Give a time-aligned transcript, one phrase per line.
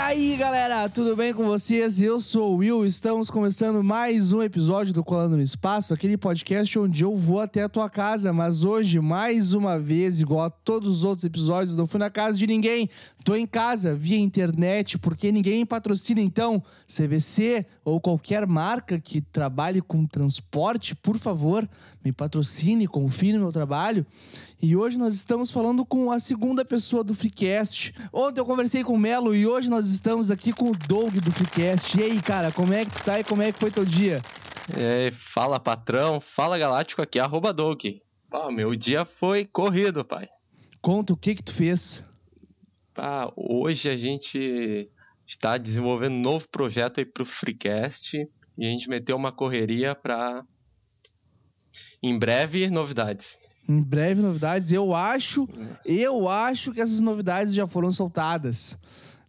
[0.00, 2.00] aí, galera, tudo bem com vocês?
[2.00, 6.78] Eu sou o Will, estamos começando mais um episódio do Colando no Espaço, aquele podcast
[6.78, 10.88] onde eu vou até a tua casa, mas hoje, mais uma vez, igual a todos
[10.88, 12.88] os outros episódios, não fui na casa de ninguém,
[13.22, 19.82] tô em casa, via internet, porque ninguém patrocina, então, CVC ou qualquer marca que trabalhe
[19.82, 21.68] com transporte, por favor,
[22.02, 24.06] me patrocine, confie no meu trabalho.
[24.62, 27.94] E hoje nós estamos falando com a segunda pessoa do Freecast.
[28.12, 31.32] Ontem eu conversei com o Melo e hoje nós estamos aqui com o Doug do
[31.32, 31.98] Freecast.
[31.98, 34.22] E aí, cara, como é que tu tá e como é que foi teu dia?
[34.76, 37.80] É, fala patrão, fala galáctico aqui, arroba Doug.
[38.32, 40.28] Ah, meu dia foi corrido, pai.
[40.80, 42.04] Conta o que que tu fez.
[42.96, 44.90] Ah, hoje a gente
[45.26, 48.16] está desenvolvendo um novo projeto aí pro Freecast
[48.58, 50.44] e a gente meteu uma correria para
[52.02, 53.36] em breve novidades.
[53.68, 54.72] Em breve novidades.
[54.72, 55.48] Eu acho,
[55.84, 58.78] eu acho que essas novidades já foram soltadas.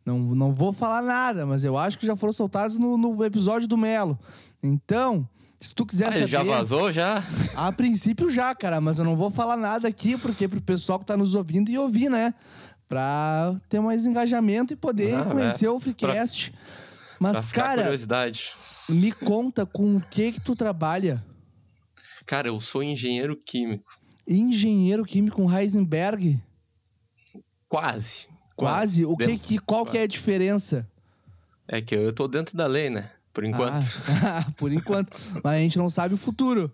[0.05, 3.67] Não, não vou falar nada, mas eu acho que já foram soltadas no, no episódio
[3.67, 4.17] do Melo.
[4.63, 5.27] Então,
[5.59, 6.27] se tu quiser ah, saber.
[6.27, 7.23] Já vazou já?
[7.55, 11.05] A princípio já, cara, mas eu não vou falar nada aqui, porque pro pessoal que
[11.05, 12.33] tá nos ouvindo e ouvir, né?
[12.89, 15.69] Pra ter mais engajamento e poder ah, conhecer é.
[15.69, 16.51] o Freecast.
[16.51, 16.59] Pra,
[17.19, 17.81] mas, pra cara.
[17.83, 18.53] Curiosidade.
[18.89, 21.23] Me conta com o que que tu trabalha.
[22.25, 26.41] Cara, eu sou engenheiro químico engenheiro químico um Heisenberg?
[27.67, 28.27] Quase.
[28.55, 29.05] Quase?
[29.05, 30.87] O que, que qual que é a diferença?
[31.67, 33.09] É que eu tô dentro da lei, né?
[33.33, 33.85] Por enquanto.
[34.23, 35.17] Ah, por enquanto.
[35.43, 36.71] Mas a gente não sabe o futuro.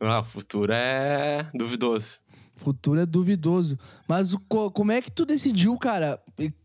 [0.00, 2.18] Ah, o futuro é duvidoso.
[2.54, 3.78] Futuro é duvidoso.
[4.08, 6.20] Mas o, como é que tu decidiu, cara?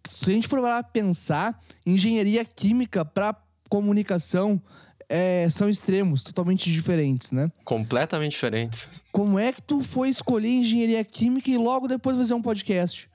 [0.07, 3.35] Se a gente for lá pensar, engenharia química para
[3.69, 4.61] comunicação
[5.09, 7.51] é, são extremos, totalmente diferentes, né?
[7.65, 8.89] Completamente diferentes.
[9.11, 13.10] Como é que tu foi escolher engenharia química e logo depois fazer um podcast?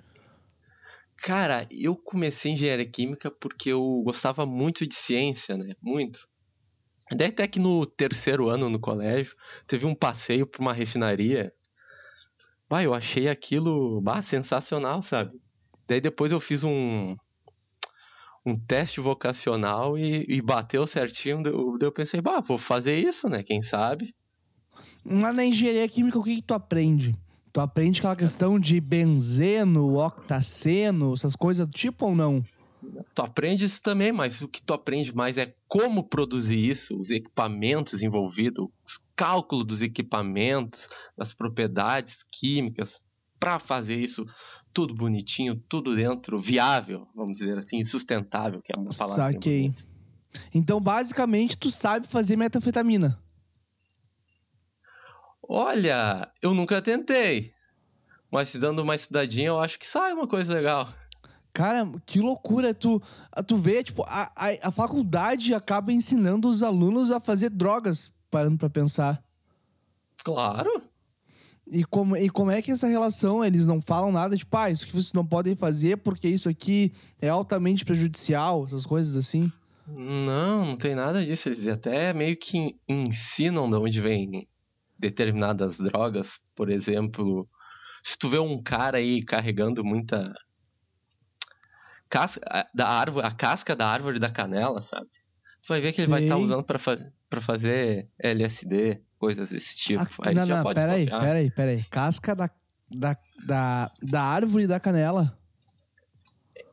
[1.18, 5.74] Cara, eu comecei engenharia química porque eu gostava muito de ciência, né?
[5.82, 6.28] Muito.
[7.12, 9.34] Daí até que no terceiro ano no colégio,
[9.66, 11.52] teve um passeio para uma refinaria.
[12.68, 15.40] Bah, eu achei aquilo bah, sensacional, sabe?
[15.86, 17.16] Daí depois eu fiz um,
[18.44, 21.42] um teste vocacional e, e bateu certinho.
[21.46, 23.42] Eu, eu pensei, bah, vou fazer isso, né?
[23.42, 24.14] Quem sabe?
[25.04, 27.14] Lá na engenharia química, o que, que tu aprende?
[27.56, 32.44] Tu aprende aquela questão de benzeno, octaceno, essas coisas do tipo ou não?
[33.14, 37.08] Tu aprende isso também, mas o que tu aprende mais é como produzir isso, os
[37.08, 43.00] equipamentos envolvidos, os cálculos dos equipamentos, das propriedades químicas
[43.40, 44.26] para fazer isso
[44.70, 49.32] tudo bonitinho, tudo dentro, viável, vamos dizer assim, sustentável, que é uma palavra.
[49.32, 49.72] Saquei.
[50.52, 53.18] Então, basicamente, tu sabe fazer metanfetamina.
[55.48, 57.52] Olha, eu nunca tentei.
[58.30, 60.88] Mas se dando uma estudadinha, eu acho que sai uma coisa legal.
[61.52, 62.74] Cara, que loucura.
[62.74, 63.00] Tu,
[63.46, 68.58] tu vê, tipo, a, a, a faculdade acaba ensinando os alunos a fazer drogas, parando
[68.58, 69.22] pra pensar.
[70.22, 70.82] Claro.
[71.68, 74.86] E como, e como é que essa relação, eles não falam nada, tipo, ah, isso
[74.86, 79.50] que vocês não podem fazer porque isso aqui é altamente prejudicial, essas coisas assim?
[79.88, 81.48] Não, não tem nada disso.
[81.48, 84.46] Eles até meio que ensinam de onde vem
[84.98, 86.38] determinadas drogas.
[86.54, 87.48] Por exemplo,
[88.02, 90.32] se tu vê um cara aí carregando muita
[92.08, 92.40] casca
[92.74, 95.08] da árvore, a casca da árvore da canela, sabe?
[95.62, 96.96] Tu vai ver que ele vai estar tá usando para fa
[97.40, 100.02] fazer LSD coisas desse tipo.
[100.02, 101.84] Ah, aí não, não, peraí, peraí, peraí.
[101.90, 102.50] Casca da,
[102.88, 105.36] da, da, da árvore da canela?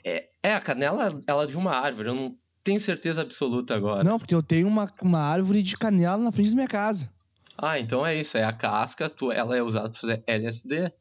[0.03, 4.03] É, é, a canela, ela é de uma árvore, eu não tenho certeza absoluta agora.
[4.03, 7.09] Não, porque eu tenho uma, uma árvore de canela na frente da minha casa.
[7.58, 10.91] Ah, então é isso, é a casca, tu, ela é usada pra fazer LSD.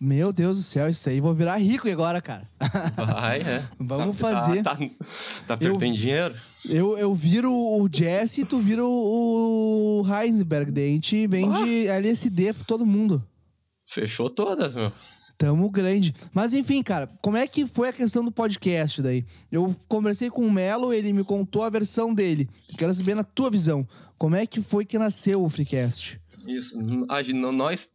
[0.00, 2.44] Meu Deus do céu, isso aí vou virar rico agora, cara.
[2.96, 3.62] Vai, é.
[3.78, 4.62] Vamos tá, fazer.
[4.62, 4.88] Tá, tá,
[5.46, 6.34] tá perdendo dinheiro?
[6.64, 10.70] Eu, eu viro o Jesse e tu vira o Heisenberg.
[10.70, 11.96] Daí a gente vende ah.
[11.96, 13.22] LSD pra todo mundo.
[13.86, 14.90] Fechou todas, meu.
[15.40, 16.14] Tamo grande.
[16.34, 19.24] Mas enfim, cara, como é que foi a questão do podcast daí?
[19.50, 22.46] Eu conversei com o Melo, ele me contou a versão dele.
[22.76, 23.88] Quero saber na tua visão.
[24.18, 26.20] Como é que foi que nasceu o Freecast?
[26.46, 26.78] Isso.
[27.08, 27.22] A,
[27.52, 27.88] nós,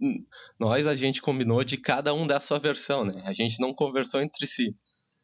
[0.59, 3.21] nós, a gente combinou de cada um dar a sua versão, né?
[3.23, 4.75] A gente não conversou entre si.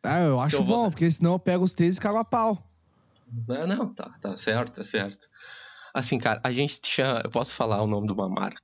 [0.03, 0.91] Ah, eu acho então, bom, vou...
[0.91, 2.63] porque senão eu pego os três e cago a pau.
[3.47, 5.27] Não, não, tá, tá certo, tá certo.
[5.91, 7.21] Assim, cara, a gente tinha.
[7.23, 8.61] Eu posso falar o nome de uma marca?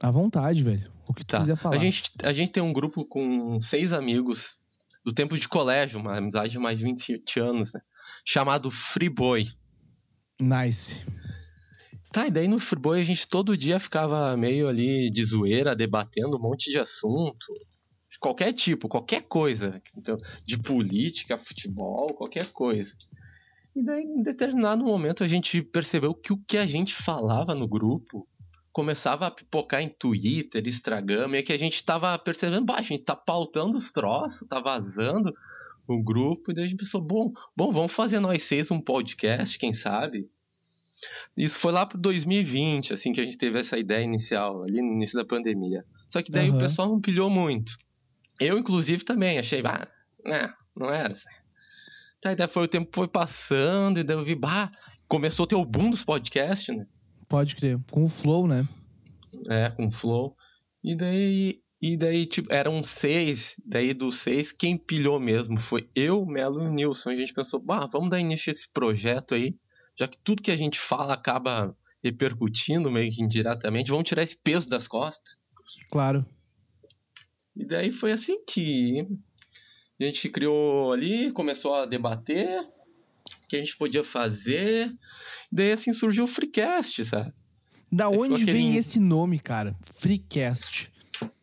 [0.00, 0.90] À vontade, velho.
[1.06, 1.38] O que tu Tá.
[1.40, 1.76] quiser falar.
[1.76, 4.56] A gente, a gente tem um grupo com seis amigos
[5.04, 7.80] do tempo de colégio, uma amizade de mais de 20 anos, né?
[8.24, 9.46] Chamado Freeboy.
[10.40, 11.02] Nice.
[12.12, 16.36] Tá, e daí no Freeboy a gente todo dia ficava meio ali de zoeira, debatendo
[16.36, 17.46] um monte de assunto.
[18.10, 19.80] De qualquer tipo, qualquer coisa.
[19.96, 22.94] Então, de política, futebol, qualquer coisa.
[23.76, 27.68] E daí, em determinado momento, a gente percebeu que o que a gente falava no
[27.68, 28.26] grupo
[28.72, 33.02] começava a pipocar em Twitter, Instagram, e que a gente tava percebendo, bah, a gente
[33.02, 35.34] tá pautando os troços, tá vazando
[35.86, 39.58] o grupo, e daí a gente pensou, bom, bom, vamos fazer nós seis um podcast,
[39.58, 40.30] quem sabe?
[41.36, 44.92] Isso foi lá pro 2020, assim, que a gente teve essa ideia inicial, ali no
[44.92, 45.84] início da pandemia.
[46.08, 46.56] Só que daí Aham.
[46.56, 47.76] o pessoal não pilhou muito.
[48.40, 49.88] Eu, inclusive, também achei, bah,
[50.24, 51.28] né, não era assim.
[52.20, 54.70] Tá, daí foi, o tempo foi passando, e daí eu vi, bah,
[55.06, 56.86] começou a ter o boom dos podcasts, né?
[57.28, 57.78] Pode crer.
[57.90, 58.66] Com o flow, né?
[59.48, 60.36] É, com o Flow.
[60.82, 63.56] E daí, e daí, tipo, eram seis.
[63.64, 67.10] Daí dos seis, quem pilhou mesmo foi eu, Melo e o Nilson.
[67.10, 69.54] A gente pensou, bah, vamos dar início a esse projeto aí,
[69.96, 73.90] já que tudo que a gente fala acaba repercutindo meio que indiretamente.
[73.90, 75.38] Vamos tirar esse peso das costas.
[75.90, 76.24] Claro.
[77.54, 79.06] E daí foi assim que
[80.00, 82.64] a gente criou ali, começou a debater
[83.48, 84.92] que a gente podia fazer.
[85.50, 87.32] Daí assim surgiu o Freecast, sabe?
[87.90, 89.74] Da onde vem aquele- esse nome, cara?
[89.94, 90.92] Freecast.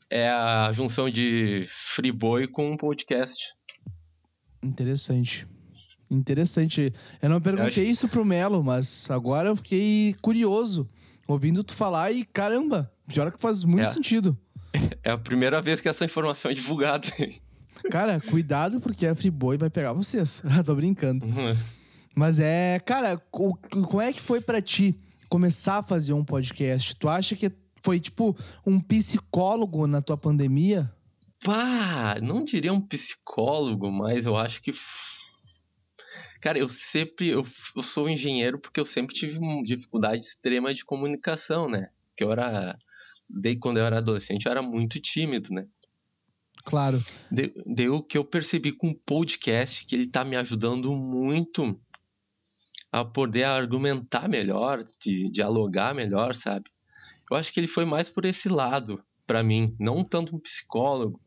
[0.10, 3.44] É a junção de Freeboy com um podcast.
[4.62, 5.48] Interessante.
[6.10, 6.94] Interessante.
[7.22, 10.88] Eu não perguntei acho- isso pro Melo, mas agora eu fiquei curioso
[11.28, 13.90] ouvindo tu falar e caramba, pior que faz muito É.
[13.90, 14.38] sentido.
[15.04, 17.08] É a primeira vez que essa informação é divulgada.
[17.90, 20.44] Cara, cuidado porque a Freeboy vai pegar vocês.
[20.66, 21.26] Tô brincando.
[22.16, 24.96] Mas é, cara, o- como é que foi pra ti
[25.30, 26.96] começar a fazer um podcast?
[26.96, 27.52] Tu acha que
[27.84, 28.36] foi tipo
[28.66, 30.92] um psicólogo na tua pandemia?
[31.44, 34.72] Pá, não diria um psicólogo, mas eu acho que.
[36.42, 37.30] Cara, eu sempre.
[37.30, 37.46] Eu,
[37.76, 41.90] eu sou engenheiro porque eu sempre tive uma dificuldade extrema de comunicação, né?
[42.16, 42.78] Que eu era.
[43.30, 45.66] Desde quando eu era adolescente, eu era muito tímido, né?
[46.64, 47.04] Claro.
[47.32, 51.80] De- Daí o que eu percebi com o podcast, que ele tá me ajudando muito
[52.96, 56.70] a poder argumentar melhor, de dialogar melhor, sabe?
[57.30, 61.20] Eu acho que ele foi mais por esse lado, pra mim, não tanto um psicólogo.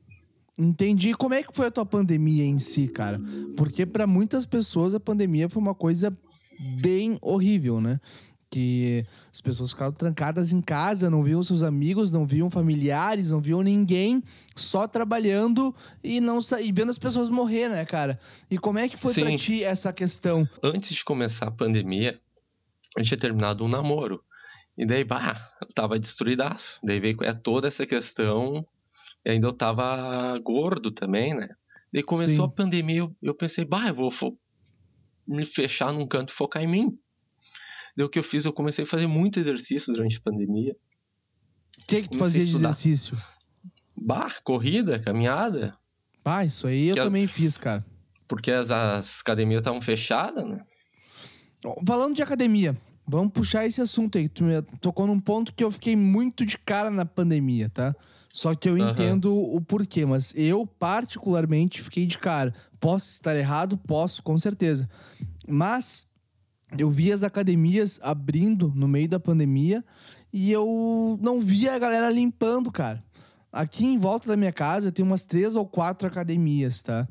[0.59, 1.13] Entendi.
[1.13, 3.21] Como é que foi a tua pandemia em si, cara?
[3.55, 6.17] Porque pra muitas pessoas a pandemia foi uma coisa
[6.81, 8.01] bem horrível, né?
[8.51, 13.41] Que as pessoas ficaram trancadas em casa, não viam seus amigos, não viam familiares, não
[13.43, 14.23] viam ninguém,
[14.57, 18.19] só trabalhando e não e vendo as pessoas morrer, né, cara?
[18.51, 19.37] E como é que foi pra Sim.
[19.37, 20.49] ti essa questão?
[20.63, 22.19] Antes de começar a pandemia,
[22.97, 24.23] a gente tinha terminado um namoro.
[24.79, 26.79] E daí, bah, eu tava destruidaço.
[26.83, 28.65] Daí veio é, toda essa questão.
[29.27, 31.49] E ainda eu tava gordo também, né?
[31.93, 32.43] Daí começou Sim.
[32.45, 34.39] a pandemia, eu, eu pensei, bah, eu vou fo-
[35.27, 36.99] me fechar num canto e focar em mim.
[37.99, 40.77] Daí o que eu fiz, eu comecei a fazer muito exercício durante a pandemia.
[41.81, 43.19] O que que tu fazia de exercício?
[43.97, 45.73] Bah, corrida, caminhada,
[46.25, 47.85] Ah, isso aí eu Que a- também fiz, cara.
[48.29, 50.63] porque as, as academias estavam fechadas, né?
[51.85, 54.29] Falando de academia, vamos puxar esse assunto aí.
[54.29, 57.97] Tu me tocou num ponto que eu fiquei muito de cara na pandemia, tá?
[58.33, 58.91] Só que eu Aham.
[58.93, 62.55] entendo o porquê, mas eu particularmente fiquei de cara.
[62.79, 63.77] Posso estar errado?
[63.77, 64.89] Posso, com certeza.
[65.49, 66.07] Mas
[66.77, 69.85] eu vi as academias abrindo no meio da pandemia
[70.33, 73.03] e eu não via a galera limpando, cara.
[73.51, 77.09] Aqui em volta da minha casa tem umas três ou quatro academias, tá?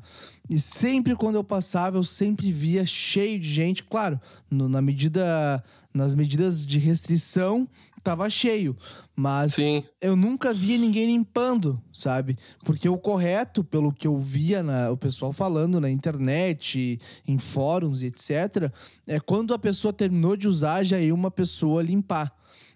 [0.48, 3.82] E sempre quando eu passava, eu sempre via cheio de gente.
[3.82, 5.62] Claro, no- na medida,
[5.98, 7.68] nas medidas de restrição,
[8.02, 8.76] tava cheio.
[9.14, 9.82] Mas Sim.
[10.00, 12.36] eu nunca via ninguém limpando, sabe?
[12.64, 18.02] Porque o correto, pelo que eu via na- o pessoal falando na internet, em fóruns
[18.02, 18.72] e etc.,
[19.06, 22.32] é quando a pessoa terminou de usar, já ia uma pessoa limpar.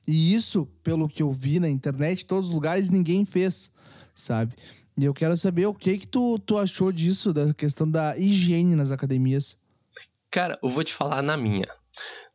[0.07, 3.71] E isso, pelo que eu vi na internet, em todos os lugares, ninguém fez,
[4.15, 4.55] sabe?
[4.99, 8.75] E eu quero saber o que que tu, tu achou disso, da questão da higiene
[8.75, 9.57] nas academias.
[10.31, 11.67] Cara, eu vou te falar na minha.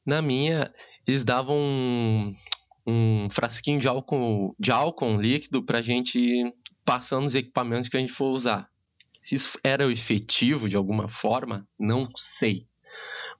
[0.07, 0.71] Na minha,
[1.05, 2.33] eles davam um,
[2.87, 6.53] um frasquinho de álcool, de álcool líquido pra gente ir
[6.85, 8.69] passando os equipamentos que a gente for usar.
[9.21, 12.65] Se isso era efetivo de alguma forma, não sei.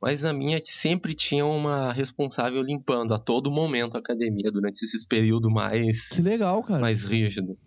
[0.02, 5.06] Mas na minha sempre tinha uma responsável limpando a todo momento a academia durante esses
[5.06, 6.82] períodos mais, Que legal, cara.
[6.82, 7.58] mais rígido.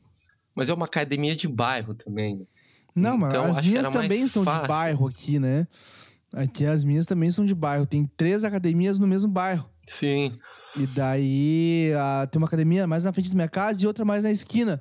[0.55, 2.37] Mas é uma academia de bairro também.
[2.37, 2.45] né?
[2.95, 5.67] Não, mas Então, as minhas também são de bairro aqui, né?
[6.33, 7.87] Aqui as minhas também são de bairro.
[7.87, 9.69] Tem três academias no mesmo bairro.
[9.87, 10.33] Sim.
[10.77, 14.23] E daí a, tem uma academia mais na frente da minha casa e outra mais
[14.23, 14.81] na esquina.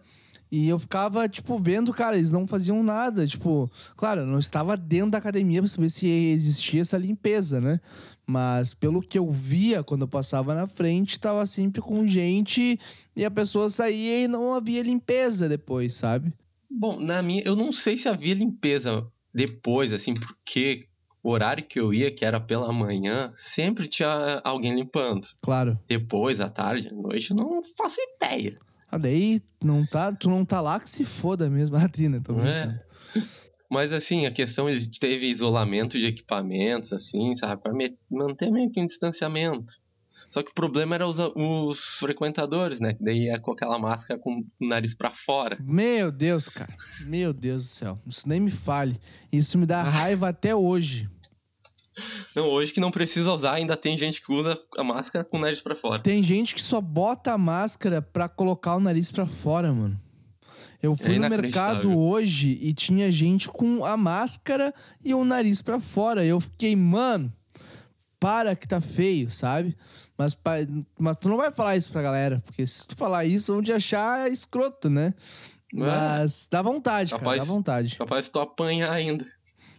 [0.51, 3.25] E eu ficava, tipo, vendo, cara, eles não faziam nada.
[3.25, 7.79] Tipo, claro, eu não estava dentro da academia pra saber se existia essa limpeza, né?
[8.25, 12.79] Mas pelo que eu via quando eu passava na frente, tava sempre com gente
[13.15, 16.31] e a pessoa saía e não havia limpeza depois, sabe?
[16.69, 20.88] Bom, na minha, eu não sei se havia limpeza depois, assim, porque
[21.23, 25.27] o horário que eu ia, que era pela manhã, sempre tinha alguém limpando.
[25.41, 25.79] Claro.
[25.87, 28.57] Depois, à tarde, à noite, eu não faço ideia.
[28.91, 32.33] Ah, daí não tá, tu não tá lá que se foda mesmo, a Trina, tô
[32.33, 32.73] brincando.
[32.73, 32.89] É.
[33.69, 34.65] Mas assim, a questão
[34.99, 37.61] teve isolamento de equipamentos, assim, sabe?
[37.61, 37.71] Pra
[38.09, 39.73] manter meio que um distanciamento.
[40.29, 42.95] Só que o problema era os, os frequentadores, né?
[43.01, 45.57] Daí ia com aquela máscara com o nariz para fora.
[45.59, 46.73] Meu Deus, cara.
[47.07, 47.99] Meu Deus do céu.
[48.05, 48.99] Isso nem me fale.
[49.31, 51.09] Isso me dá raiva até hoje.
[52.35, 55.41] Não, hoje que não precisa usar, ainda tem gente que usa a máscara com o
[55.41, 56.01] nariz para fora.
[56.01, 59.99] Tem gente que só bota a máscara pra colocar o nariz para fora, mano.
[60.81, 65.61] Eu fui É no mercado hoje e tinha gente com a máscara e o nariz
[65.61, 66.23] para fora.
[66.23, 67.33] Eu fiquei, mano,
[68.19, 69.75] para que tá feio, sabe?
[70.17, 70.37] Mas,
[70.99, 73.71] mas tu não vai falar isso pra galera, porque se tu falar isso, vão te
[73.71, 75.13] achar escroto, né?
[75.73, 77.39] Mas dá vontade, cara, Capaz.
[77.39, 77.95] dá vontade.
[77.97, 79.25] Capaz de tu apanhar ainda.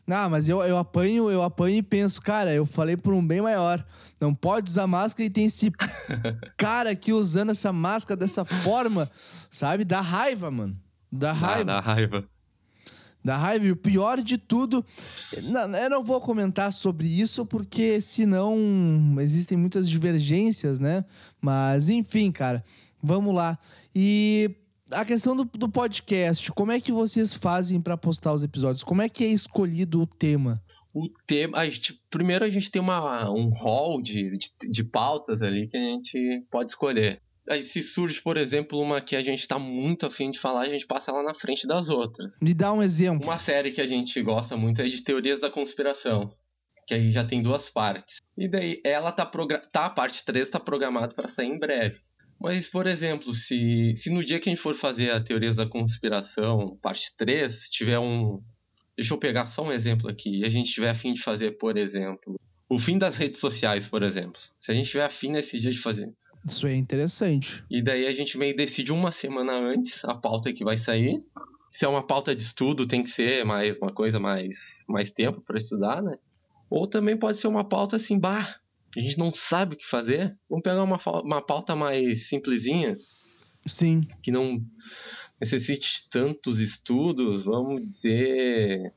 [0.09, 3.41] Ah, mas eu, eu apanho, eu apanho e penso, cara, eu falei por um bem
[3.41, 3.85] maior.
[4.21, 5.71] Não pode usar máscara e tem esse
[6.57, 9.09] cara aqui usando essa máscara dessa forma,
[9.51, 9.85] sabe?
[9.85, 10.77] Dá raiva, mano.
[11.13, 11.65] Dá Dá, raiva.
[11.65, 12.25] dá raiva.
[13.23, 13.67] Da raiva.
[13.67, 14.85] E o pior de tudo,
[15.43, 18.57] não, eu não vou comentar sobre isso porque senão
[19.21, 21.05] existem muitas divergências, né?
[21.41, 22.65] Mas enfim, cara,
[23.03, 23.59] vamos lá.
[23.95, 24.55] E
[24.93, 28.85] a questão do, do podcast, como é que vocês fazem pra postar os episódios?
[28.85, 30.63] Como é que é escolhido o tema?
[30.93, 31.59] O tema.
[31.59, 35.77] A gente, primeiro a gente tem uma, um hall de, de, de pautas ali que
[35.77, 37.23] a gente pode escolher.
[37.51, 40.69] Aí se surge, por exemplo, uma que a gente tá muito afim de falar, a
[40.69, 42.37] gente passa ela na frente das outras.
[42.41, 43.25] Me dá um exemplo.
[43.27, 46.31] Uma série que a gente gosta muito é de teorias da conspiração.
[46.87, 48.19] Que aí já tem duas partes.
[48.39, 51.99] E daí ela tá progra- tá a parte 3 tá programada para sair em breve.
[52.41, 55.67] Mas, por exemplo, se, se no dia que a gente for fazer a teorias da
[55.67, 58.41] conspiração, parte 3, tiver um.
[58.97, 60.39] Deixa eu pegar só um exemplo aqui.
[60.41, 62.39] E a gente tiver afim de fazer, por exemplo,
[62.69, 64.41] o fim das redes sociais, por exemplo.
[64.59, 66.09] Se a gente tiver afim nesse dia de fazer.
[66.47, 67.65] Isso é interessante.
[67.71, 71.23] E daí a gente meio decide uma semana antes a pauta que vai sair.
[71.71, 75.41] Se é uma pauta de estudo, tem que ser mais uma coisa mais, mais tempo
[75.41, 76.17] para estudar, né?
[76.69, 78.57] Ou também pode ser uma pauta assim, bah,
[78.97, 80.37] a gente não sabe o que fazer.
[80.49, 82.99] Vamos pegar uma, uma pauta mais simplesinha,
[83.67, 84.03] Sim.
[84.23, 84.61] que não
[85.41, 87.45] necessite tantos estudos.
[87.45, 88.93] Vamos dizer,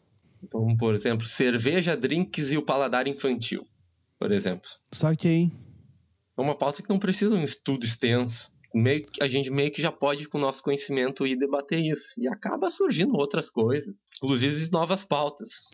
[0.52, 3.68] vamos, por exemplo, cerveja, drinks e o paladar infantil,
[4.18, 4.70] por exemplo.
[4.92, 5.52] Só que aí.
[6.38, 8.52] É uma pauta que não precisa de um estudo extenso.
[8.74, 12.20] Meio que, a gente meio que já pode, com o nosso conhecimento, ir debater isso.
[12.20, 15.70] E acaba surgindo outras coisas, inclusive novas pautas.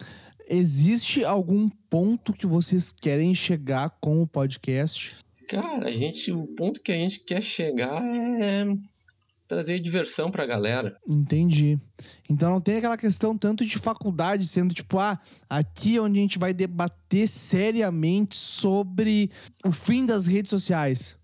[0.48, 5.16] Existe algum ponto que vocês querem chegar com o podcast?
[5.48, 8.66] Cara, a gente, o ponto que a gente quer chegar é
[9.50, 10.96] trazer diversão pra galera.
[11.08, 11.80] Entendi.
[12.30, 16.22] Então não tem aquela questão tanto de faculdade, sendo tipo, ah, aqui é onde a
[16.22, 19.32] gente vai debater seriamente sobre
[19.66, 21.18] o fim das redes sociais.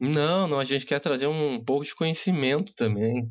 [0.00, 3.30] Não, não, a gente quer trazer um pouco de conhecimento também.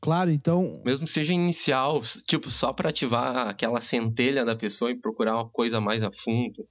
[0.00, 5.34] Claro, então, Mesmo seja inicial, tipo, só pra ativar aquela centelha da pessoa e procurar
[5.34, 6.66] uma coisa mais a fundo.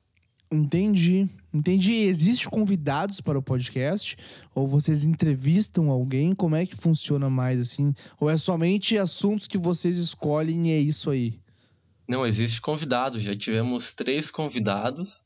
[0.51, 1.27] entendi.
[1.55, 1.93] Entendi.
[1.93, 4.17] Existe convidados para o podcast?
[4.53, 6.35] Ou vocês entrevistam alguém?
[6.35, 7.93] Como é que funciona mais assim?
[8.19, 11.39] Ou é somente assuntos que vocês escolhem e é isso aí?
[12.09, 13.21] Não, existe convidados.
[13.21, 15.23] Já tivemos três convidados.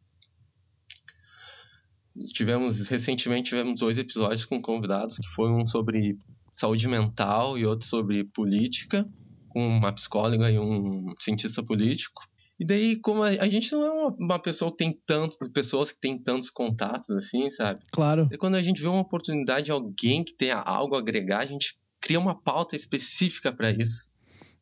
[2.32, 6.16] Tivemos, recentemente, tivemos dois episódios com convidados, que foi um sobre
[6.54, 9.04] saúde mental e outro sobre política,
[9.48, 12.22] com uma psicóloga e um cientista político.
[12.60, 15.92] E daí, como a, a gente não é uma, uma pessoa que tem tantos, pessoas
[15.92, 17.80] que tem tantos contatos assim, sabe?
[17.92, 18.28] Claro.
[18.32, 21.46] E quando a gente vê uma oportunidade de alguém que tenha algo a agregar, a
[21.46, 24.12] gente cria uma pauta específica para isso.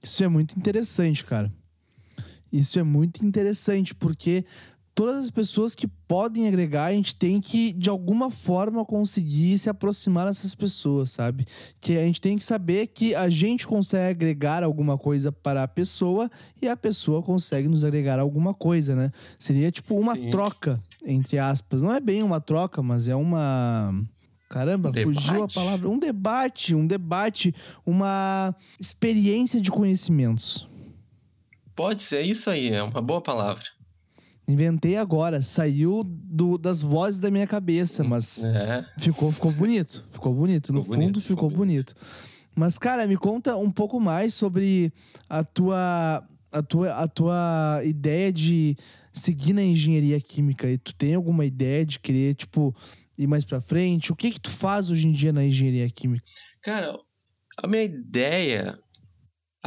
[0.01, 1.51] Isso é muito interessante, cara.
[2.51, 4.45] Isso é muito interessante, porque
[4.97, 9.69] todas as pessoas que podem agregar, a gente tem que, de alguma forma, conseguir se
[9.69, 11.45] aproximar dessas pessoas, sabe?
[11.79, 15.67] Que a gente tem que saber que a gente consegue agregar alguma coisa para a
[15.67, 19.11] pessoa e a pessoa consegue nos agregar alguma coisa, né?
[19.37, 20.31] Seria tipo uma Sim.
[20.31, 21.83] troca, entre aspas.
[21.83, 23.93] Não é bem uma troca, mas é uma.
[24.49, 25.53] Caramba, fugiu a Debate?
[25.53, 25.89] palavra.
[25.89, 27.53] Um debate, um debate,
[27.85, 30.67] uma experiência de conhecimentos.
[31.75, 33.76] Pode ser isso aí, é uma boa palavra.
[34.47, 38.85] Inventei agora, saiu do, das vozes da minha cabeça, mas É.
[38.97, 40.05] ficou, ficou bonito.
[40.09, 40.71] Ficou bonito.
[40.71, 41.93] No Ficou fundo, bonito, ficou, ficou bonito.
[42.55, 44.91] Mas, cara, me conta um pouco mais sobre
[45.29, 48.75] a tua, a tua, a tua ideia de
[49.13, 50.67] seguir na engenharia química.
[50.69, 52.73] E tu tem alguma ideia de querer, tipo,
[53.17, 54.13] ir mais pra frente?
[54.13, 56.25] O que que tu faz hoje em dia na engenharia química?
[56.63, 56.97] Cara,
[57.61, 58.79] a minha ideia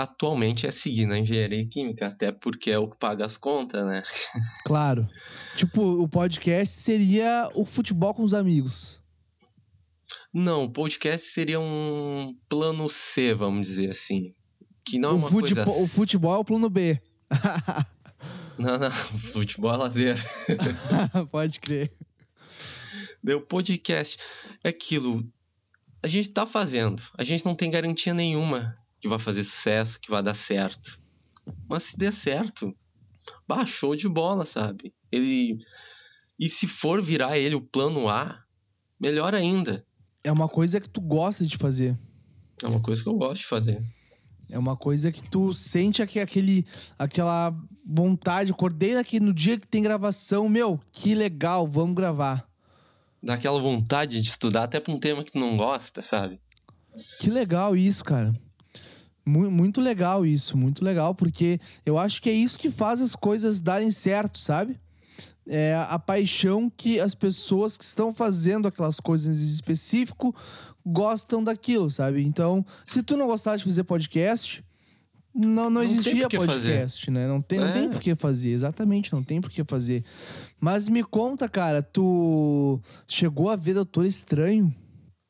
[0.03, 4.03] atualmente é seguir na engenharia química, até porque é o que paga as contas, né?
[4.65, 5.09] Claro.
[5.57, 9.01] Tipo, o podcast seria o futebol com os amigos.
[10.33, 14.33] Não, o podcast seria um plano C, vamos dizer assim.
[14.85, 15.83] Que não é o, uma futebol, coisa...
[15.83, 17.01] o futebol é o plano B.
[18.59, 20.19] Não, não, futebol é lazer.
[21.33, 21.91] Pode crer.
[23.25, 24.19] O podcast
[24.63, 25.27] é aquilo.
[26.03, 27.03] A gente tá fazendo.
[27.17, 31.01] A gente não tem garantia nenhuma que vai fazer sucesso, que vai dar certo.
[31.69, 32.75] Mas se der certo,
[33.67, 34.93] show de bola, sabe?
[35.11, 35.59] Ele.
[36.39, 38.43] E se for virar ele o plano A,
[38.99, 39.85] melhor ainda.
[40.23, 41.99] É uma coisa que tu gosta de fazer.
[42.63, 43.83] É uma coisa que eu gosto de fazer.
[44.51, 46.67] É uma coisa que tu sente aquele,
[46.99, 47.55] aquela
[47.87, 48.51] vontade.
[48.51, 50.49] Acordei aqui no dia que tem gravação.
[50.49, 52.47] Meu, que legal, vamos gravar.
[53.23, 56.41] Dá aquela vontade de estudar até pra um tema que tu não gosta, sabe?
[57.21, 58.35] Que legal isso, cara.
[59.31, 63.15] Mu- Muito legal isso, muito legal, porque eu acho que é isso que faz as
[63.15, 64.79] coisas darem certo, sabe?
[65.47, 70.35] É a paixão que as pessoas que estão fazendo aquelas coisas em específico
[70.85, 72.23] gostam daquilo, sabe?
[72.25, 74.63] Então, se tu não gostar de fazer podcast,
[75.35, 77.27] não, não, Não existia podcast, né?
[77.29, 77.89] Não tem, não tem É.
[77.89, 80.05] por que fazer, exatamente, não tem por que fazer.
[80.61, 84.75] Mas me conta, cara, tu chegou a ver Doutor Estranho?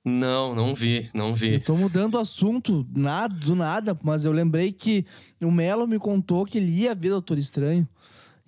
[0.04, 1.60] Não, não vi, não Eu vi.
[1.60, 5.04] tô mudando o assunto, nada, do nada, mas eu lembrei que
[5.42, 7.86] o Melo me contou que ele ia ver Doutor Estranho.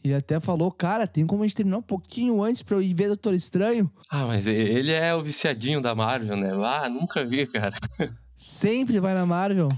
[0.03, 2.93] Ele até falou, cara, tem como a gente terminar um pouquinho antes pra eu ir
[2.95, 3.91] ver Doutor Estranho?
[4.11, 6.51] Ah, mas ele é o viciadinho da Marvel, né?
[6.65, 7.75] Ah, nunca vi, cara.
[8.35, 9.69] Sempre vai na Marvel.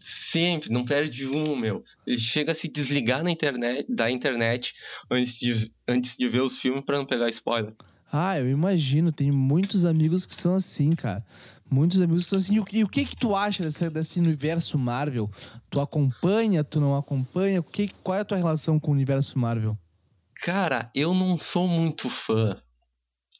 [0.00, 1.82] Sempre, não perde um, meu.
[2.06, 4.72] Ele chega a se desligar na internet, da internet
[5.10, 7.72] antes de, antes de ver os filmes pra não pegar spoiler.
[8.16, 11.24] Ah, eu imagino, tem muitos amigos que são assim, cara.
[11.68, 12.54] Muitos amigos que são assim.
[12.54, 15.28] E o, e o que que tu acha desse, desse universo Marvel?
[15.68, 17.58] Tu acompanha, tu não acompanha?
[17.58, 19.76] O que, qual é a tua relação com o universo Marvel?
[20.44, 22.56] Cara, eu não sou muito fã.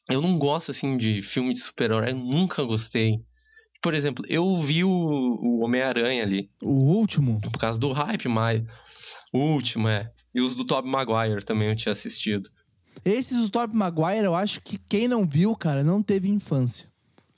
[0.09, 2.11] Eu não gosto, assim, de filme de super-herói.
[2.11, 3.23] Eu nunca gostei.
[3.81, 7.37] Por exemplo, eu vi o, o Homem-Aranha ali, O último?
[7.41, 8.61] por causa do hype, mas
[9.31, 10.11] o último, é.
[10.33, 12.49] E os do Tobey Maguire também eu tinha assistido.
[13.03, 16.87] Esses do Tobey Maguire, eu acho que quem não viu, cara, não teve infância.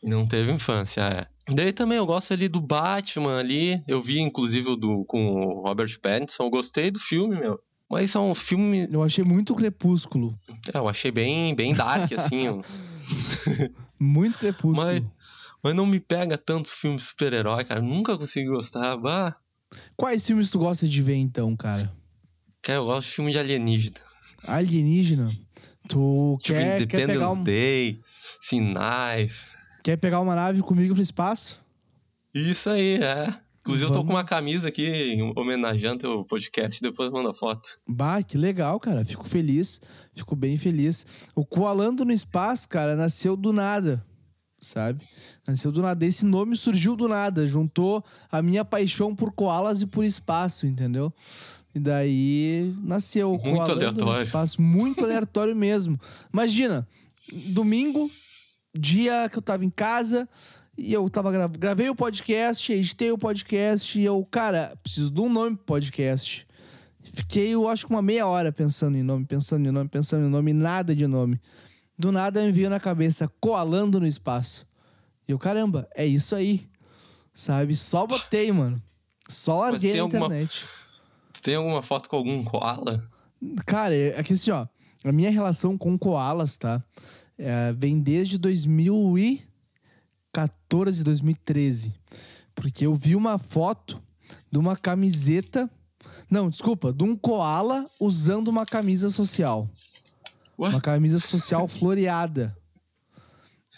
[0.03, 1.27] Não teve infância, é.
[1.53, 3.81] Daí também eu gosto ali do Batman ali.
[3.87, 6.43] Eu vi, inclusive, o do, com o Robert Pattinson.
[6.43, 7.59] Eu gostei do filme, meu.
[7.89, 8.87] Mas é um filme.
[8.91, 10.35] Eu achei muito Crepúsculo.
[10.73, 12.47] é, eu achei bem, bem dark, assim.
[13.99, 14.85] Muito Crepúsculo.
[14.85, 15.01] Mas,
[15.63, 17.81] mas não me pega tanto filme super-herói, cara.
[17.81, 18.97] Nunca consegui gostar.
[18.97, 19.35] Bah,
[19.95, 21.91] Quais filmes tu gosta de ver, então, cara?
[22.61, 23.99] cara, eu gosto de filme de alienígena.
[24.45, 25.29] Alienígena?
[25.87, 27.99] Tu Tipo, quer, quer, pegar um- Day,
[28.41, 29.45] Sinais.
[29.83, 31.59] quer pegar uma nave comigo pro espaço?
[32.33, 33.33] Isso aí, é.
[33.61, 34.07] Inclusive, eu tô Vamos.
[34.11, 36.81] com uma camisa aqui homenageando teu podcast.
[36.81, 37.77] Depois manda foto.
[37.87, 39.03] Bah, que legal, cara.
[39.03, 39.81] Fico feliz.
[40.15, 41.05] Fico bem feliz.
[41.35, 44.05] O Koalando no Espaço, cara, nasceu do nada.
[44.59, 45.01] Sabe?
[45.47, 46.05] Nasceu do nada.
[46.05, 47.45] Esse nome surgiu do nada.
[47.45, 51.13] Juntou a minha paixão por koalas e por espaço, entendeu?
[51.75, 54.25] E daí nasceu o Muito aleatório.
[54.25, 54.61] Espaço.
[54.61, 55.99] Muito aleatório mesmo.
[56.33, 56.87] Imagina,
[57.53, 58.09] domingo,
[58.75, 60.27] dia que eu tava em casa.
[60.77, 65.19] E eu tava gra gravei o podcast, editei o podcast e eu, cara, preciso de
[65.19, 66.45] um nome pro podcast.
[67.13, 70.29] Fiquei, eu acho que uma meia hora pensando em nome, pensando em nome, pensando em
[70.29, 71.41] nome, nada de nome.
[71.97, 74.65] Do nada me veio na cabeça, coalando no espaço.
[75.27, 76.67] E eu, caramba, é isso aí.
[77.33, 77.75] Sabe?
[77.75, 78.81] Só botei, mano.
[79.27, 80.65] Só larguei na alguma- internet.
[81.33, 83.03] Tu tem alguma foto com algum koala?
[83.65, 84.67] Cara, é que assim, ó,
[85.03, 86.83] a minha relação com koalas, tá?
[87.37, 88.37] É, vem desde
[90.33, 91.93] 2014, 2013.
[92.55, 94.01] Porque eu vi uma foto
[94.51, 95.69] de uma camiseta.
[96.29, 99.69] Não, desculpa, de um koala usando uma camisa social.
[100.59, 100.69] Ué?
[100.69, 102.55] Uma camisa social floreada.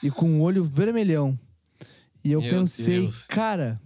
[0.01, 1.37] E com o olho vermelhão.
[2.23, 3.25] E eu Meu pensei, Deus.
[3.25, 3.81] cara,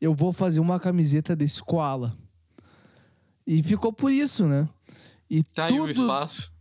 [0.00, 2.16] eu vou fazer uma camiseta desse koala.
[3.46, 4.68] E ficou por isso, né?
[5.30, 6.52] E Tá aí o tudo espaço.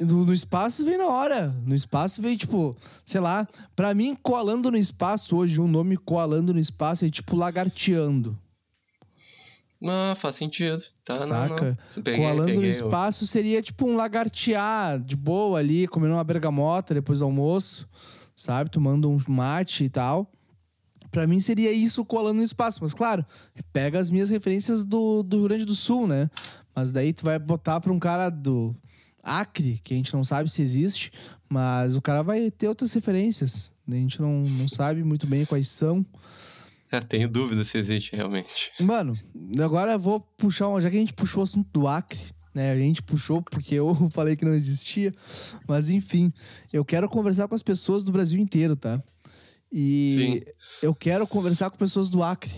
[0.00, 1.48] no, no espaço vem na hora.
[1.64, 3.46] No espaço vem, tipo, sei lá.
[3.76, 8.38] Pra mim, coalando no espaço hoje, um nome coalando no espaço é tipo lagarteando.
[9.84, 10.80] Ah, faz sentido.
[11.04, 11.64] Tá, saca?
[11.64, 12.02] Não, não.
[12.02, 16.22] Peguei, Coalando peguei, no eu- espaço seria tipo um lagartear de boa ali, comendo uma
[16.24, 17.88] bergamota depois do almoço,
[18.36, 18.70] sabe?
[18.70, 20.30] Tomando um mate e tal.
[21.10, 22.78] Pra mim seria isso coalando no espaço.
[22.82, 23.24] Mas claro,
[23.72, 26.30] pega as minhas referências do, do Rio Grande do Sul, né?
[26.74, 28.74] Mas daí tu vai botar pra um cara do
[29.22, 31.12] Acre, que a gente não sabe se existe,
[31.48, 33.70] mas o cara vai ter outras referências.
[33.86, 36.06] A gente não, não sabe muito bem quais são.
[36.92, 38.70] É, tenho dúvida se existe realmente.
[38.78, 39.18] Mano,
[39.62, 42.20] agora eu vou puxar, um, já que a gente puxou o assunto do Acre,
[42.54, 42.70] né?
[42.70, 45.14] A gente puxou porque eu falei que não existia,
[45.66, 46.32] mas enfim,
[46.72, 49.02] eu quero conversar com as pessoas do Brasil inteiro, tá?
[49.72, 50.44] E
[50.82, 52.52] eu quero conversar com pessoas do Acre.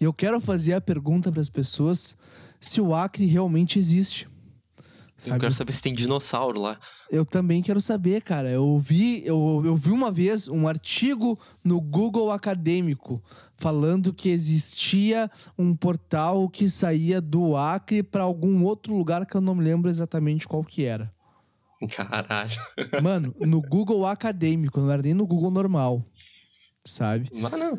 [0.00, 2.16] E eu quero fazer a pergunta para as pessoas
[2.60, 4.28] se o Acre realmente existe.
[5.26, 5.40] Eu Sabe?
[5.40, 6.78] quero saber se tem dinossauro lá.
[7.10, 8.50] Eu também quero saber, cara.
[8.50, 13.22] Eu vi, eu, eu vi uma vez um artigo no Google Acadêmico
[13.56, 19.40] falando que existia um portal que saía do Acre para algum outro lugar que eu
[19.40, 21.12] não me lembro exatamente qual que era.
[21.94, 22.50] Caralho.
[23.02, 26.04] Mano, no Google Acadêmico, não era nem no Google normal.
[26.84, 27.30] Sabe?
[27.32, 27.78] Mas não.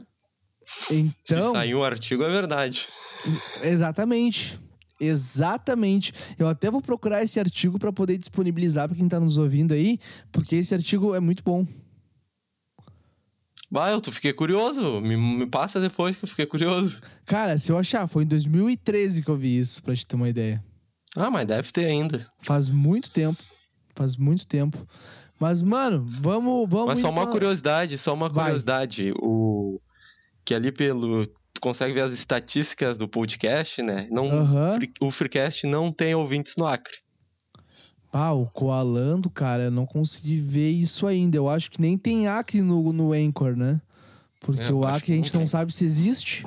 [0.89, 2.87] Então, Se sair um artigo, é verdade.
[3.61, 4.59] exatamente.
[4.99, 6.13] Exatamente.
[6.39, 9.99] Eu até vou procurar esse artigo para poder disponibilizar para quem tá nos ouvindo aí,
[10.31, 11.65] porque esse artigo é muito bom.
[13.69, 15.01] Bah, eu fiquei curioso.
[15.01, 17.01] Me, me passa depois que eu fiquei curioso.
[17.25, 20.29] Cara, se eu achar, foi em 2013 que eu vi isso, pra te ter uma
[20.29, 20.63] ideia.
[21.15, 22.25] Ah, mas deve ter ainda.
[22.41, 23.41] Faz muito tempo.
[23.95, 24.77] Faz muito tempo.
[25.39, 26.69] Mas, mano, vamos.
[26.69, 28.45] vamos Mas só uma então- curiosidade, só uma Vai.
[28.45, 29.13] curiosidade.
[29.17, 29.79] O
[30.45, 31.25] que ali pelo
[31.65, 34.07] consegue ver as estatísticas do podcast, né?
[34.11, 34.27] Não.
[34.75, 36.93] Free- o Freecast não tem ouvintes no Acre.
[38.13, 41.35] Ah, o Coalando, cara, eu não consegui ver isso ainda.
[41.35, 43.81] Eu acho que nem tem Acre no, no Anchor, né?
[44.41, 45.47] Porque É, o Acre a não gente não tem.
[45.47, 46.45] sabe se existe.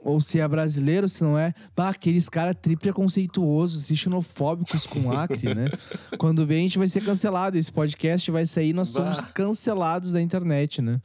[0.00, 1.52] Ou se é brasileiro, se não é.
[1.76, 5.66] Bah, aqueles caras tri preconceituosos, tri xenofóbicos com Acre, né?
[6.18, 7.58] Quando vem, a gente vai ser cancelado.
[7.58, 9.02] Esse podcast vai sair, nós Bah.
[9.12, 11.00] somos cancelados da internet, né?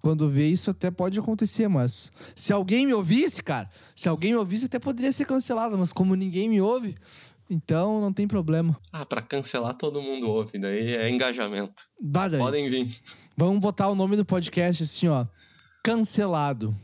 [0.00, 4.38] Quando vê isso até pode acontecer, mas se alguém me ouvisse, cara, se alguém me
[4.38, 6.96] ouvisse até poderia ser cancelado, mas como ninguém me ouve,
[7.50, 8.78] então não tem problema.
[8.92, 11.82] Ah, pra cancelar todo mundo ouve, daí é engajamento.
[12.00, 12.40] Bah, daí.
[12.40, 12.96] Podem vir.
[13.36, 15.26] Vamos botar o nome do podcast assim, ó.
[15.82, 16.74] Cancelado.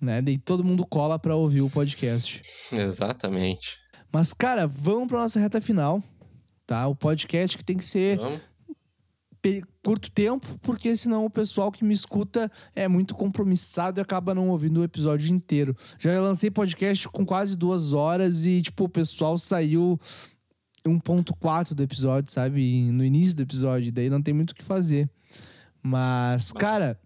[0.00, 0.22] Né?
[0.22, 2.40] Daí todo mundo cola pra ouvir o podcast.
[2.70, 3.78] Exatamente.
[4.12, 6.02] Mas, cara, vamos pra nossa reta final.
[6.66, 6.86] Tá?
[6.86, 8.40] O podcast que tem que ser Vamos?
[9.82, 14.48] Curto tempo, porque senão o pessoal que me escuta é muito compromissado e acaba não
[14.48, 15.76] ouvindo o episódio inteiro.
[15.98, 20.00] Já lancei podcast com quase duas horas e, tipo, o pessoal saiu
[20.86, 22.90] 1.4 do episódio, sabe?
[22.90, 25.08] No início do episódio, daí não tem muito o que fazer.
[25.82, 26.98] Mas, cara,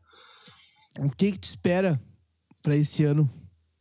[0.99, 2.01] o que que tu espera
[2.63, 3.29] pra esse ano?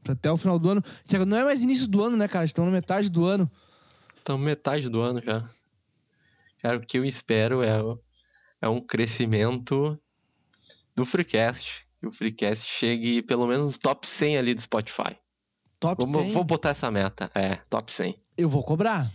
[0.04, 0.84] Pra até o final do ano?
[1.08, 2.46] Que não é mais início do ano, né, cara?
[2.46, 3.50] Estamos na metade do ano.
[4.18, 5.48] Estamos metade do ano já.
[6.62, 7.78] Cara, o que eu espero é,
[8.62, 10.00] é um crescimento
[10.96, 11.86] do Freecast.
[12.00, 15.18] Que o Freecast chegue pelo menos nos top 100 ali do Spotify.
[15.80, 16.32] Top Vou, 100.
[16.32, 17.30] vou botar essa meta.
[17.36, 18.16] É, top 100.
[18.38, 19.12] Eu vou cobrar.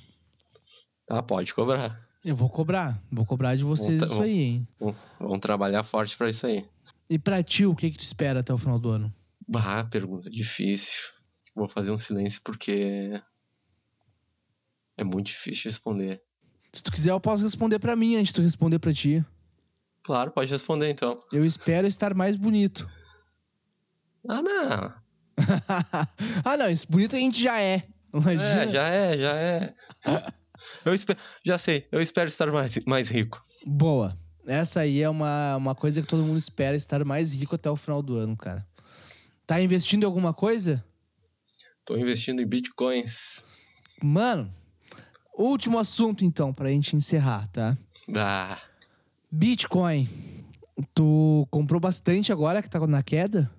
[1.06, 2.00] Tá, pode cobrar.
[2.24, 3.02] Eu vou cobrar.
[3.10, 4.68] Vou cobrar de vocês isso aí, hein?
[4.78, 6.64] Vamos- Vamos trabalhar forte pra isso aí.
[7.10, 9.12] E pra ti, o que que tu espera até o final do ano?
[9.46, 11.10] Bah, pergunta difícil.
[11.54, 13.20] Vou fazer um silêncio porque
[14.96, 16.22] é muito difícil de responder.
[16.72, 19.24] Se tu quiser, eu posso responder pra mim antes de tu responder pra ti.
[20.02, 21.16] Claro, pode responder então.
[21.32, 22.88] Eu espero estar mais bonito.
[24.28, 24.92] Ah, não.
[26.44, 27.84] ah, não, isso bonito a gente já é.
[28.12, 28.64] Imagina.
[28.64, 29.74] É, já é, já é.
[30.84, 33.42] Eu espero, já sei, eu espero estar mais, mais rico.
[33.66, 34.16] Boa.
[34.46, 37.76] Essa aí é uma, uma coisa que todo mundo espera, estar mais rico até o
[37.76, 38.66] final do ano, cara.
[39.46, 40.84] Tá investindo em alguma coisa?
[41.84, 43.42] Tô investindo em bitcoins.
[44.02, 44.52] Mano,
[45.36, 47.76] último assunto então, pra gente encerrar, tá?
[48.16, 48.58] Ah,
[49.32, 50.08] Bitcoin.
[50.94, 53.50] Tu comprou bastante agora que tá na queda?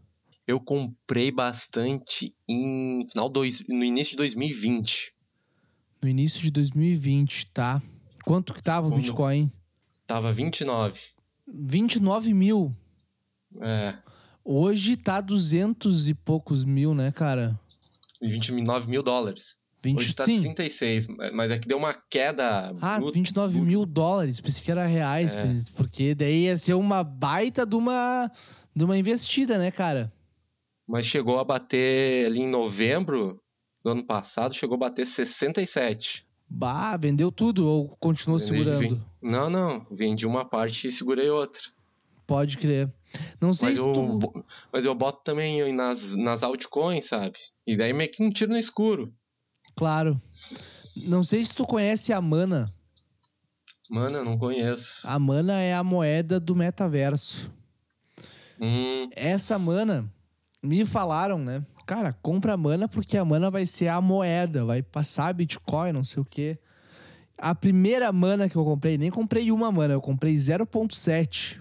[0.46, 5.14] eu comprei bastante em final dois, no início de 2020.
[6.02, 7.82] No início de 2020, tá?
[8.26, 9.02] Quanto que tava o Quando?
[9.02, 9.52] Bitcoin?
[10.06, 11.00] Tava 29.
[11.48, 12.72] 29 mil.
[13.62, 13.98] É,
[14.44, 17.58] Hoje tá 200 e poucos mil, né, cara?
[18.22, 19.56] 29 mil dólares.
[19.84, 20.39] 20, Hoje tá sim.
[20.41, 23.13] 36, mas é que deu uma queda Ah, bruta.
[23.13, 24.39] 29 mil dólares.
[24.39, 25.43] Pensei que era reais, É.
[25.76, 28.32] porque daí ia ser uma baita de uma,
[28.76, 30.12] de uma investida, né, cara?
[30.88, 33.41] Mas chegou a bater ali em novembro
[33.84, 36.26] do ano passado, chegou a bater 67.
[36.50, 39.06] Bah, vendeu tudo ou continuou Vendi- segurando?
[39.22, 39.86] Não, não.
[39.91, 41.62] Vendi uma parte e segurei outra.
[42.28, 42.89] Pode crer.
[43.41, 44.17] Não sei Mas se eu, tu.
[44.17, 47.38] bo- mas eu boto também nas, nas altcoins, sabe?
[47.67, 49.13] E daí meio que um tiro no escuro.
[49.76, 50.20] Claro.
[51.08, 52.66] Não sei se tu conhece a Mana.
[53.90, 55.02] Mano, eu não conheço.
[55.08, 57.52] A Mana é a moeda do metaverso.
[58.60, 60.10] Hum, Essa Mana,
[60.62, 61.66] me falaram, né?
[61.86, 66.04] Cara, compra a Mana porque a Mana vai ser a moeda, vai passar Bitcoin, não
[66.04, 66.58] sei o quê.
[67.38, 71.58] A primeira Mana que eu comprei, nem comprei uma Mana, eu comprei 0.7.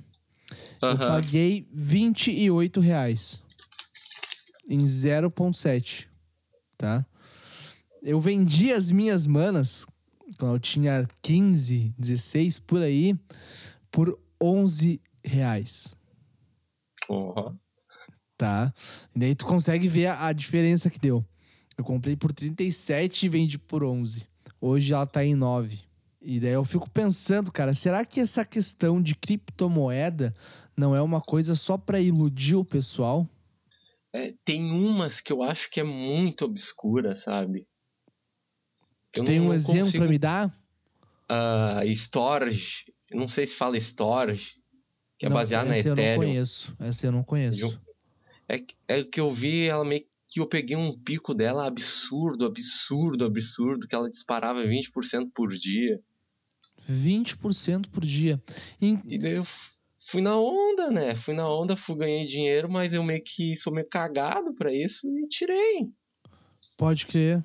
[0.81, 1.09] Eu aham.
[1.09, 3.40] paguei 28 reais
[4.68, 6.07] em 0.7,
[6.77, 7.05] tá?
[8.02, 9.86] Eu vendi as minhas manas
[10.36, 13.16] quando eu tinha 15, 16 por aí
[13.90, 15.96] por 11 reais,
[17.08, 17.52] Ó.
[18.36, 18.74] tá?
[19.14, 21.24] E daí tu consegue ver a, a diferença que deu.
[21.76, 24.26] Eu comprei por 37 e vendi por 11.
[24.60, 25.80] Hoje ela tá em 9.
[26.20, 30.34] E daí eu fico pensando, cara, será que essa questão de criptomoeda
[30.76, 33.28] não é uma coisa só pra iludir o pessoal?
[34.12, 37.66] É, tem umas que eu acho que é muito obscura, sabe?
[39.14, 40.59] Eu tem não- um não exemplo consigo- pra me dar?
[41.29, 44.53] Ah, storage, não sei se fala storage,
[45.18, 46.22] que é Não, baseado na essa eu não Ethereum.
[46.27, 46.77] conheço.
[46.79, 47.81] Essa eu não conheço.
[48.48, 51.66] É, que- é o que eu vi, ela meio que eu peguei um pico dela
[51.66, 56.01] absurdo, absurdo, absurdo, que ela disparava 20% por dia.
[56.88, 58.42] 20% por dia.
[58.81, 59.46] Em- E daí eu
[60.01, 61.14] fui na onda, né?
[61.14, 65.07] Fui na onda, fui, ganhei dinheiro, mas eu meio que sou meio cagado pra isso
[65.07, 65.88] e tirei.
[66.77, 67.44] Pode crer.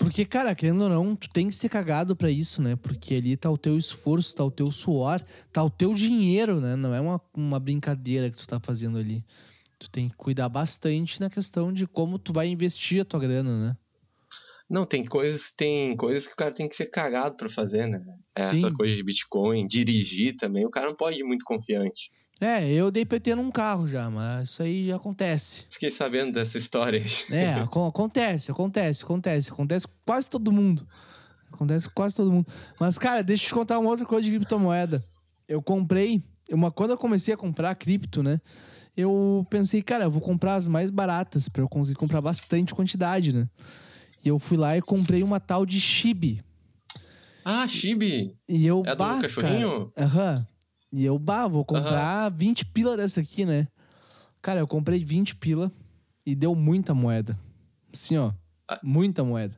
[0.00, 2.74] Porque, cara, querendo ou não, tu tem que ser cagado pra isso, né?
[2.74, 5.20] Porque ali tá o teu esforço, tá o teu suor,
[5.52, 6.74] tá o teu dinheiro, né?
[6.74, 9.22] Não é uma, uma brincadeira que tu tá fazendo ali.
[9.78, 13.68] Tu tem que cuidar bastante na questão de como tu vai investir a tua grana,
[13.68, 13.76] né?
[14.68, 18.02] Não, tem coisas, tem coisas que o cara tem que ser cagado pra fazer, né?
[18.34, 18.72] Essa Sim.
[18.72, 22.10] coisa de Bitcoin, dirigir também, o cara não pode ir muito confiante.
[22.40, 25.64] É, eu dei PT num carro já, mas isso aí já acontece.
[25.68, 27.02] Fiquei sabendo dessa história.
[27.30, 29.50] É, acon- acontece, acontece, acontece.
[29.52, 30.86] Acontece com quase todo mundo.
[31.52, 32.46] Acontece com quase todo mundo.
[32.78, 35.04] Mas, cara, deixa eu te contar uma outra coisa de criptomoeda.
[35.46, 38.40] Eu comprei, uma, quando eu comecei a comprar cripto, né?
[38.96, 43.34] Eu pensei, cara, eu vou comprar as mais baratas pra eu conseguir comprar bastante quantidade,
[43.34, 43.48] né?
[44.24, 46.42] E eu fui lá e comprei uma tal de Shibi.
[47.44, 48.36] Ah, Chibi!
[48.48, 49.92] E eu, É do bah, cachorrinho?
[49.98, 50.46] Aham.
[50.92, 53.68] E eu, bah, vou comprar 20 pila dessa aqui, né?
[54.42, 55.70] Cara, eu comprei 20 pila
[56.26, 57.38] e deu muita moeda.
[57.92, 58.32] Assim, ó.
[58.68, 58.80] Ah.
[58.82, 59.54] Muita moeda.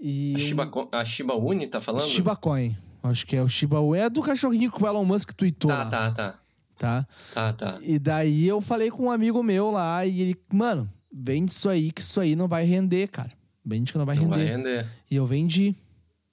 [0.00, 2.02] E A Shiba, a Shiba Uni tá falando?
[2.08, 2.74] Shiba Coin.
[3.02, 3.98] Acho que é o Shiba Uni.
[4.00, 6.38] É do cachorrinho que o Elon Musk tweetou Tá, lá, tá, tá.
[6.78, 7.06] tá?
[7.34, 7.78] Tá, tá.
[7.82, 11.90] E daí eu falei com um amigo meu lá e ele, mano, vende isso aí
[11.90, 13.30] que isso aí não vai render, cara.
[13.64, 14.36] Vende que não vai Não render.
[14.36, 14.86] vai render.
[15.10, 15.74] E eu vendi.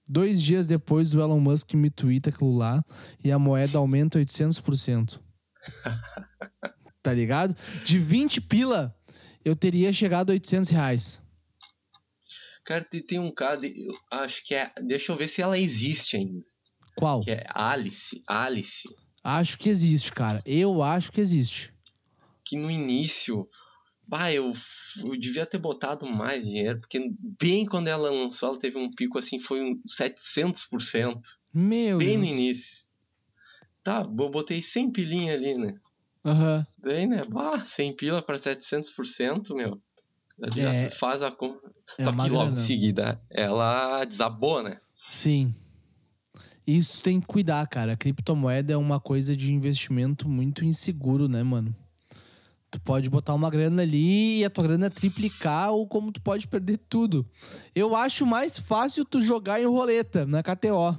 [0.10, 2.84] Dois dias depois, o Elon Musk me twitta aquilo lá
[3.24, 5.20] e a moeda aumenta 800%.
[7.04, 7.56] tá ligado?
[7.86, 8.96] De 20 pila,
[9.44, 11.22] eu teria chegado a 800 reais.
[12.66, 14.72] Cara, tem, tem um eu acho que é.
[14.86, 16.44] Deixa eu ver se ela existe ainda.
[16.98, 17.22] Qual?
[17.22, 18.22] Que é Alice.
[18.28, 18.90] Alice.
[19.24, 20.42] Acho que existe, cara.
[20.46, 21.74] Eu acho que existe.
[22.44, 23.48] Que no início.
[24.06, 24.52] Bah, eu,
[25.04, 29.18] eu devia ter botado mais dinheiro, porque bem quando ela lançou, ela teve um pico
[29.20, 31.20] assim, foi um 700%.
[31.54, 32.36] Meu bem no Deus.
[32.36, 32.88] início.
[33.84, 35.74] Tá, eu botei 100 pilinha ali, né?
[36.26, 36.66] Aham.
[36.78, 37.24] Daí, né?
[37.30, 39.82] Bah, 100 pila pra 700%, meu.
[40.54, 41.72] Já É- faz a conta.
[41.98, 44.80] é Só que logo em seguida ela desabou, né?
[44.96, 45.54] Sim.
[46.66, 47.94] Isso tem que cuidar, cara.
[47.94, 51.74] A criptomoeda é uma coisa de investimento muito inseguro, né, mano?
[52.70, 56.48] Tu pode botar uma grana ali e a tua grana triplicar, ou como tu pode
[56.48, 57.26] perder tudo.
[57.74, 60.98] Eu acho mais fácil tu jogar em roleta, na KTO.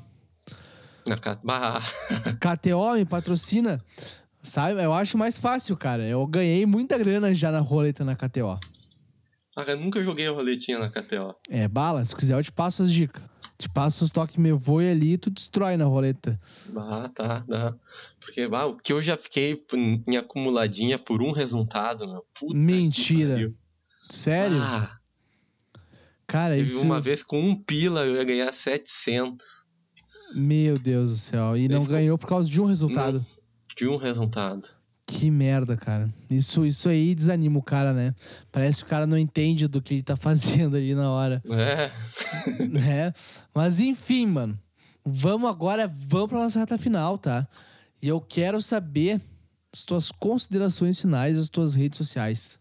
[1.06, 1.80] Na Bah,
[2.40, 3.78] KTO me patrocina,
[4.42, 4.82] sabe?
[4.82, 6.06] Eu acho mais fácil, cara.
[6.06, 8.58] Eu ganhei muita grana já na roleta na KTO.
[9.56, 11.34] ah, eu nunca joguei a roletinha na KTO.
[11.50, 13.22] É, bala, se quiser eu te passo as dicas.
[13.58, 16.40] Te passo os toques me voe ali e tu destrói na roleta.
[16.76, 17.74] Ah, tá, tá.
[18.20, 19.60] Porque o que eu já fiquei
[20.06, 22.24] em acumuladinha por um resultado, meu.
[22.38, 23.52] Puta Mentira.
[24.08, 24.58] Sério?
[24.60, 24.96] Ah,
[26.26, 26.80] Cara, teve isso.
[26.82, 29.66] uma vez com um pila eu ia ganhar 700
[30.34, 31.56] Meu Deus do céu.
[31.56, 33.24] E não ficou- ganhou por causa de um resultado.
[33.76, 34.68] de um resultado.
[35.10, 36.12] Que merda, cara.
[36.28, 38.14] Isso, isso aí desanima o cara, né?
[38.52, 41.90] Parece que o cara não entende do que ele tá fazendo ali na hora, É,
[42.68, 43.12] né?
[43.54, 44.58] Mas enfim, mano.
[45.04, 47.48] Vamos agora, vamos pra nossa reta final, tá?
[48.02, 49.18] E eu quero saber
[49.72, 52.58] as tuas considerações finais, as tuas redes sociais.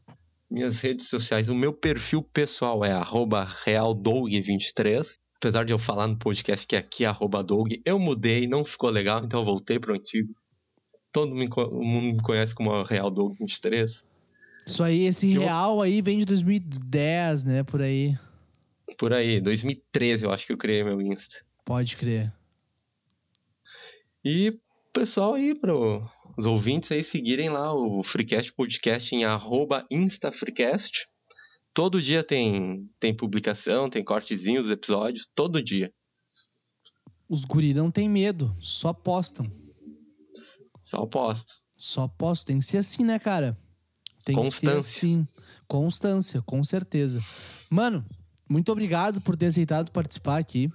[0.49, 5.05] minhas redes sociais, o meu perfil pessoal é arroba realdog23.
[5.35, 8.89] Apesar de eu falar no podcast que é aqui arroba Doug, eu mudei, não ficou
[8.89, 10.33] legal, então eu voltei pro antigo.
[11.17, 14.03] Todo mundo me conhece como Real Doug 23.
[14.67, 15.41] Isso aí, esse eu...
[15.41, 17.63] real aí vem de 2010, né?
[17.63, 18.15] Por aí.
[18.99, 21.43] Por aí, 2013 eu acho que eu criei meu Insta.
[21.65, 22.31] Pode crer.
[24.23, 24.59] E
[24.93, 31.07] pessoal aí, para os ouvintes aí seguirem lá o Freecast Podcast em arroba InstaFreecast.
[31.73, 35.91] Todo dia tem, tem publicação, tem cortezinhos episódios, todo dia.
[37.27, 39.66] Os guri não tem medo, só postam.
[40.87, 41.53] Só postam.
[41.75, 42.45] Só postam.
[42.45, 43.57] Tem que ser assim, né, cara?
[44.23, 44.71] Tem Constância.
[44.71, 45.27] que ser assim.
[45.67, 47.21] Constância, com certeza.
[47.69, 48.05] Mano,
[48.47, 50.71] muito obrigado por ter aceitado participar aqui.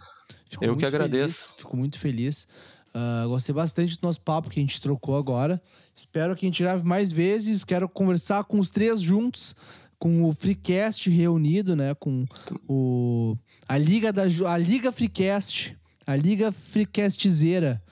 [0.50, 1.46] Fico Eu que agradeço.
[1.46, 2.46] Feliz, fico muito feliz.
[2.94, 5.58] Uh, gostei bastante do nosso papo que a gente trocou agora.
[5.94, 7.64] Espero que a gente grave mais vezes.
[7.64, 9.56] Quero conversar com os três juntos,
[9.98, 11.94] com o Freecast reunido, né?
[11.94, 12.26] Com
[12.68, 13.34] o
[13.66, 15.74] a Liga da a Liga Freecast,
[16.06, 17.82] a Liga Freecastzeira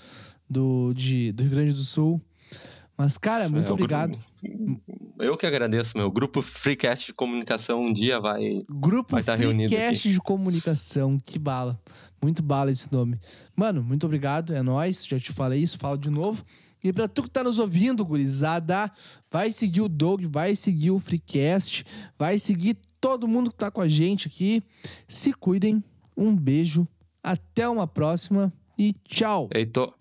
[0.50, 2.20] do de, do Rio Grande do Sul.
[2.98, 4.18] Mas cara, muito é, obrigado.
[5.18, 9.38] Eu que agradeço, meu grupo Freecast de comunicação um dia vai grupo vai estar tá
[9.38, 11.80] reunido Freecast de comunicação, que bala.
[12.22, 13.18] Muito bala esse nome.
[13.56, 15.06] Mano, muito obrigado, é nós.
[15.06, 16.44] Já te falei isso, falo de novo.
[16.82, 18.90] E pra tu que tá nos ouvindo, gurizada,
[19.30, 21.84] vai seguir o Doug, vai seguir o Freecast,
[22.18, 24.62] vai seguir todo mundo que tá com a gente aqui.
[25.06, 25.82] Se cuidem,
[26.16, 26.86] um beijo,
[27.22, 29.48] até uma próxima e tchau.
[29.54, 29.94] Heitor.